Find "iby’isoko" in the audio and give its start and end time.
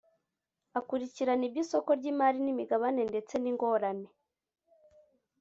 1.47-1.89